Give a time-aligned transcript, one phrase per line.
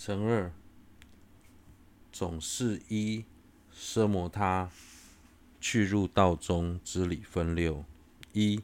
[0.00, 0.52] 乘二，
[2.12, 3.24] 总是依
[3.74, 4.70] 奢摩他
[5.60, 7.84] 去入道中之理分六：
[8.32, 8.62] 一、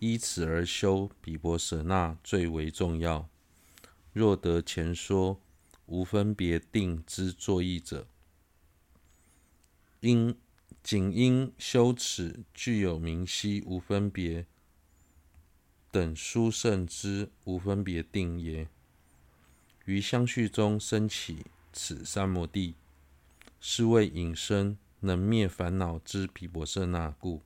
[0.00, 3.28] 依此而修毗婆舍那最为重要。
[4.12, 5.40] 若得前说
[5.86, 8.08] 无分别定之作意者，
[10.00, 10.36] 应
[10.82, 14.46] 仅因修此具有明晰无分别
[15.92, 18.66] 等殊胜之无分别定也。
[19.84, 22.74] 于相续中升起此三摩地，
[23.60, 27.42] 是为引身能灭烦恼之毗婆舍那故。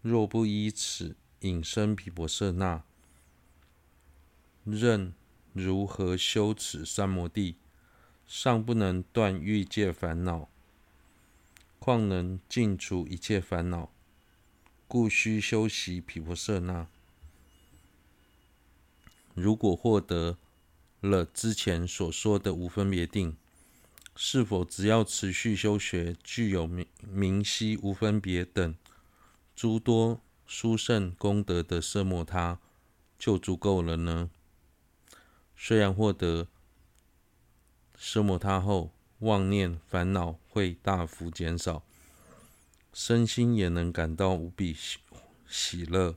[0.00, 2.82] 若不依此引身毗婆舍那，
[4.64, 5.12] 任
[5.52, 7.56] 如何修此三摩地，
[8.26, 10.48] 尚不能断欲界烦恼，
[11.78, 13.90] 况能尽除一切烦恼？
[14.86, 16.86] 故须修习毗婆舍那。
[19.34, 20.38] 如果获得
[21.00, 23.36] 了之前所说的无分别定，
[24.16, 28.74] 是否只要持续修学具有明明晰无分别等
[29.54, 32.58] 诸多殊胜功德的奢摩他
[33.18, 34.30] 就足够了呢？
[35.56, 36.48] 虽然获得
[37.98, 41.82] 奢摩他后，妄念烦恼会大幅减少，
[42.92, 44.98] 身心也能感到无比喜
[45.48, 46.16] 喜乐。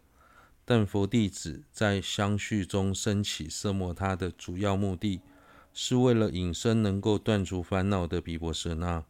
[0.64, 5.22] 但佛弟子在相续中升起色摩他的主要目的，
[5.74, 9.04] 是为了引生能够断除烦恼的毗婆舍那。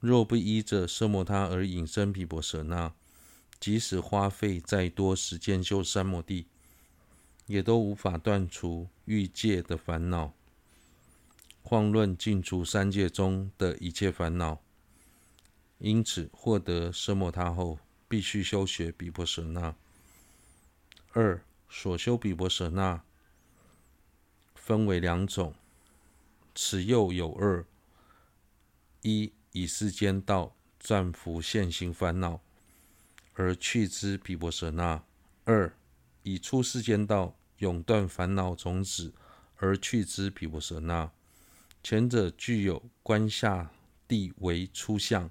[0.00, 2.92] 若不依着色摩他而引生毗婆舍那，
[3.58, 6.46] 即使花费再多时间修三摩地，
[7.46, 10.32] 也都无法断除欲界的烦恼。
[11.62, 14.60] 况论尽除三界中的一切烦恼。
[15.78, 19.74] 因此，获得色摩他后，必须修学毗婆舍那。
[21.18, 23.02] 二、所修比婆舍那
[24.54, 25.54] 分为两种，
[26.54, 27.64] 此又有二：
[29.00, 32.42] 一、以世间道暂伏现行烦恼
[33.32, 35.04] 而去之比婆舍那；
[35.44, 35.72] 二、
[36.22, 39.14] 以出世间道永断烦恼种子
[39.56, 41.10] 而去之比婆舍那。
[41.82, 43.70] 前者具有观下
[44.06, 45.30] 地为初相，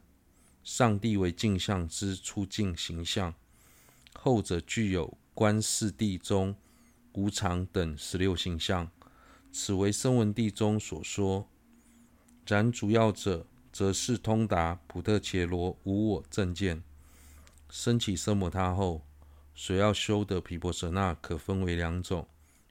[0.64, 3.34] 上地为净相之出净形象；
[4.16, 5.16] 后者具有。
[5.36, 6.56] 观世地中
[7.12, 8.90] 无常等十六行相，
[9.52, 11.50] 此为声闻地中所说。
[12.48, 16.82] 然主要者，则是通达普特伽罗无我正见。
[17.70, 19.06] 升起奢摩他后，
[19.54, 22.26] 所要修的毗婆舍那可分为两种：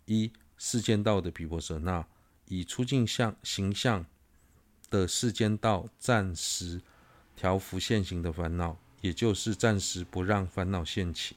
[0.07, 2.07] 一、世间道的毗婆舍那，
[2.49, 4.07] 以初净相形象
[4.89, 6.81] 的世间道暂时
[7.37, 11.37] 调伏现行的烦恼，也就是暂时不让烦恼现起。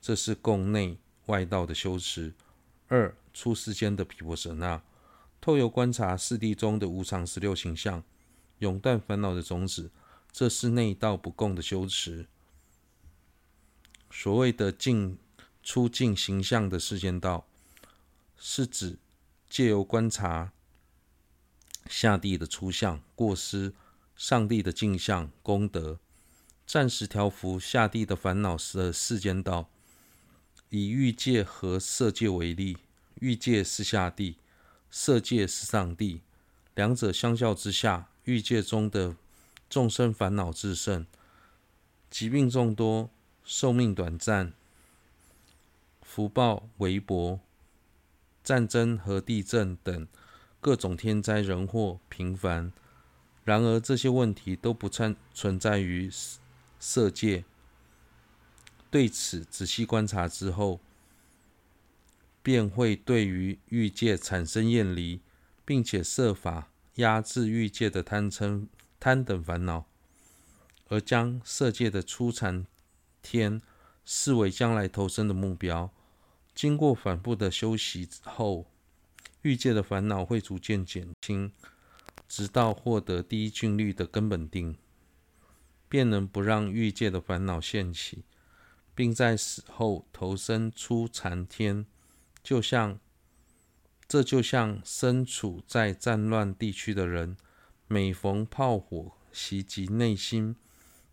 [0.00, 2.34] 这是共内外道的修持。
[2.88, 4.82] 二、出世间的毗婆舍那，
[5.40, 8.02] 透由观察四谛中的无常十六形象，
[8.58, 9.90] 永断烦恼的种子，
[10.32, 12.26] 这是内道不共的修持。
[14.10, 15.18] 所谓的净
[15.62, 17.46] 出净形象的世间道，
[18.36, 18.98] 是指
[19.48, 20.52] 借由观察
[21.88, 23.72] 下地的出相过失，
[24.16, 26.00] 上地的净相功德，
[26.66, 29.69] 暂时调伏下地的烦恼的世间道。
[30.70, 32.78] 以欲界和色界为例，
[33.16, 34.36] 欲界是下地，
[34.90, 36.22] 色界是上地。
[36.76, 39.16] 两者相较之下，欲界中的
[39.68, 41.06] 众生烦恼至甚，
[42.08, 43.10] 疾病众多，
[43.44, 44.52] 寿命短暂，
[46.02, 47.40] 福报微薄，
[48.44, 50.06] 战争和地震等
[50.60, 52.72] 各种天灾人祸频繁。
[53.44, 56.08] 然而，这些问题都不存存在于
[56.78, 57.44] 色界。
[58.90, 60.80] 对此仔细观察之后，
[62.42, 65.20] 便会对于欲界产生厌离，
[65.64, 68.66] 并且设法压制欲界的贪嗔
[68.98, 69.86] 贪等烦恼，
[70.88, 72.66] 而将色界的初禅
[73.22, 73.62] 天
[74.04, 75.92] 视为将来投生的目标。
[76.52, 78.66] 经过反复的修习后，
[79.42, 81.52] 欲界的烦恼会逐渐减轻，
[82.28, 84.76] 直到获得第一傱律的根本定，
[85.88, 88.24] 便能不让欲界的烦恼现起。
[89.00, 91.86] 并在死后投生初禅天，
[92.42, 93.00] 就像
[94.06, 97.34] 这就像身处在战乱地区的人，
[97.88, 100.54] 每逢炮火袭击，内心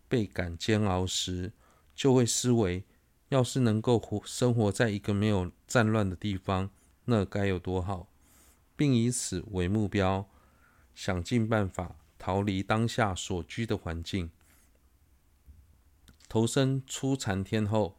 [0.06, 1.54] 倍感煎熬时，
[1.94, 2.84] 就会思维：
[3.30, 6.68] 要是能够活生活在一个没有战乱的地方，
[7.06, 8.06] 那该有多好！
[8.76, 10.28] 并以此为目标，
[10.94, 14.30] 想尽办法逃离当下所居的环境。
[16.28, 17.96] 投身初禅天后，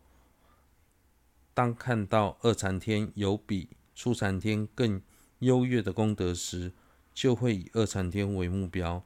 [1.54, 5.02] 当看到二禅天有比初禅天更
[5.40, 6.72] 优越的功德时，
[7.14, 9.04] 就会以二禅天为目标，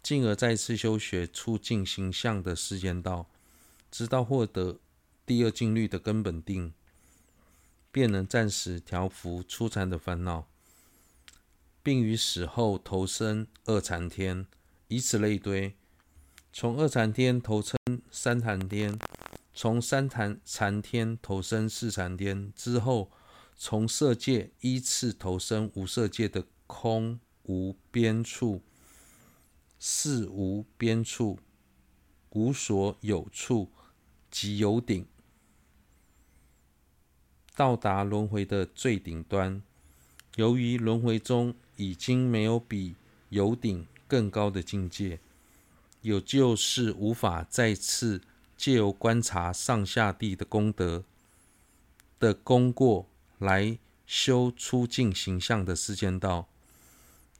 [0.00, 3.28] 进而再次修学出净形象的世间道，
[3.90, 4.78] 直到获得
[5.26, 6.72] 第二境律的根本定，
[7.90, 10.46] 便能暂时调伏初禅的烦恼，
[11.82, 14.46] 并于死后投身二禅天，
[14.86, 15.74] 以此类推，
[16.52, 17.76] 从二禅天投身
[18.12, 18.96] 三禅天，
[19.52, 20.08] 从三
[20.44, 23.10] 禅天投生四禅天之后。
[23.54, 28.60] 从色界依次投生无色界的空无边处、
[29.78, 31.38] 四无边处、
[32.30, 33.70] 无所有处
[34.30, 35.06] 及有顶，
[37.54, 39.62] 到达轮回的最顶端。
[40.34, 42.96] 由于轮回中已经没有比
[43.28, 45.20] 有顶更高的境界，
[46.02, 48.20] 有就是无法再次
[48.56, 51.04] 借由观察上下地的功德
[52.20, 53.08] 的功过。
[53.38, 53.76] 来
[54.06, 56.48] 修出净形象的世间道，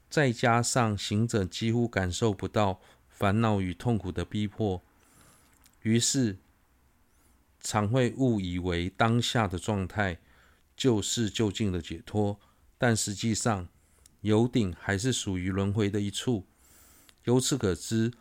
[0.09, 4.83] 再加上行者几乎感受不到烦恼与痛苦的逼迫，
[5.83, 6.39] 于是
[7.61, 10.19] 常会误以为当下的状态
[10.75, 12.37] 就是究竟的解脱，
[12.77, 13.69] 但实际上
[14.19, 16.45] 有顶还是属于轮回的一处。
[17.23, 18.11] 由此可知，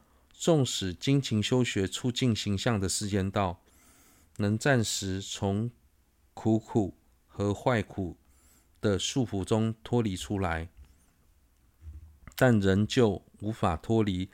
[0.42, 3.62] 纵使精勤修学出净形象的世间道，
[4.38, 5.70] 能暂时从
[6.34, 6.96] 苦苦。
[7.34, 8.18] 和坏苦
[8.78, 10.68] 的束缚中脱离出来，
[12.36, 14.28] 但仍旧无法脱离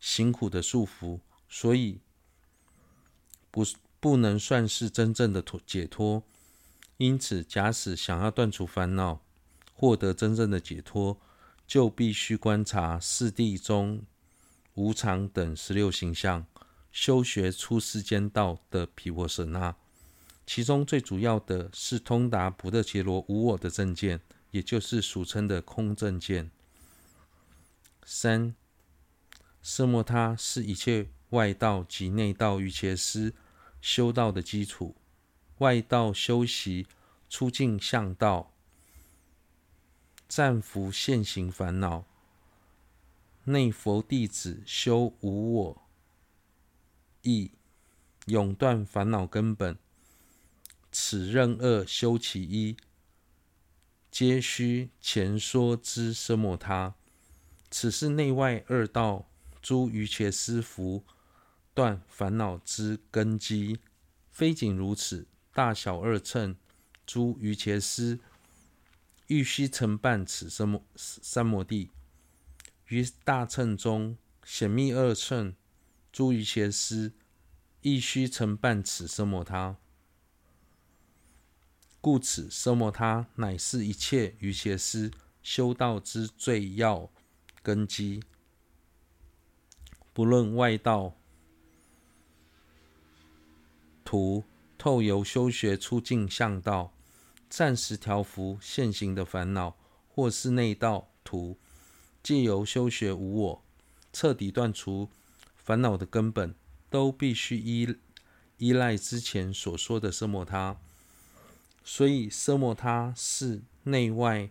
[0.00, 2.00] 行苦的束缚，所以
[3.52, 3.64] 不
[4.00, 6.24] 不能算是真正的脱解脱。
[6.96, 9.22] 因此，假使想要断除烦恼，
[9.72, 11.20] 获得真正的解脱，
[11.64, 14.02] 就必须观察四谛中
[14.74, 16.46] 无常等十六形象，
[16.90, 19.74] 修学出世间道的毗婆舍那。
[20.46, 24.20] 其中最主要的是通达不特伽罗无我的正见，
[24.50, 26.50] 也就是俗称的空正见。
[28.04, 28.54] 三、
[29.62, 33.32] 色摩他是一切外道及内道瑜伽师
[33.80, 34.96] 修道的基础。
[35.58, 36.88] 外道修习
[37.28, 38.52] 出净相道，
[40.26, 42.04] 暂服现行烦恼；
[43.44, 45.82] 内佛弟子修无我
[47.22, 47.50] 意，
[48.26, 49.76] 永断烦恼根本。
[50.92, 52.76] 此任二修其一，
[54.12, 56.94] 皆须前说之奢摩他。
[57.70, 59.28] 此是内外二道
[59.60, 61.02] 诸瑜伽师福
[61.74, 63.80] 断烦恼之根基。
[64.30, 66.54] 非仅如此，大小二乘
[67.04, 68.20] 诸瑜伽师
[69.26, 71.90] 亦须承办此奢摩三摩地。
[72.92, 75.54] 于大乘中，显密二乘
[76.12, 77.12] 诸瑜伽师
[77.80, 79.78] 亦须承办此奢摩他。
[82.02, 85.10] 故此，奢摩他乃是一切瑜伽师
[85.42, 87.10] 修道之最要
[87.62, 88.22] 根基。
[90.12, 91.16] 不论外道
[94.04, 94.44] 徒
[94.76, 96.92] 透由修学出境向道，
[97.48, 99.78] 暂时调伏现行的烦恼，
[100.10, 101.56] 或是内道徒
[102.22, 103.62] 借由修学无我，
[104.12, 105.08] 彻底断除
[105.56, 106.54] 烦恼的根本，
[106.88, 107.96] 都必须依
[108.58, 110.76] 依赖之前所说的奢摩他。
[111.84, 114.50] 所以，奢摩他是内外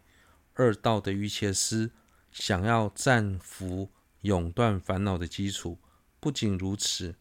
[0.55, 1.91] 二道的瑜伽师
[2.31, 3.89] 想要暂伏
[4.21, 5.77] 永断烦恼的基础。
[6.19, 7.15] 不仅如此，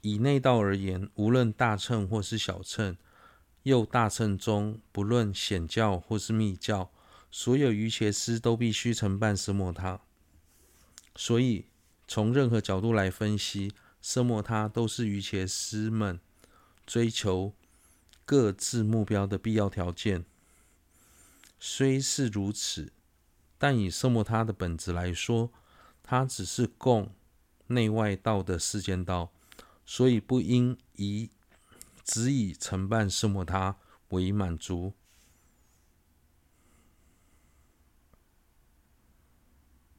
[0.00, 2.96] 以内道而言，无论大乘或是小乘，
[3.64, 6.90] 又大乘中不论显教或是密教，
[7.30, 10.00] 所有瑜伽师都必须承办奢摩他。
[11.16, 11.66] 所以，
[12.06, 13.72] 从任何角度来分析，
[14.02, 16.20] 奢摩他都是瑜伽师们
[16.86, 17.54] 追求。
[18.26, 20.24] 各自目标的必要条件，
[21.58, 22.92] 虽是如此，
[23.58, 25.50] 但以奢摩他的本质来说，
[26.04, 27.12] 它只是供
[27.66, 29.32] 内外道的世间道，
[29.84, 31.28] 所以不应以
[32.04, 33.78] 只以承办奢摩他
[34.10, 34.92] 为满足。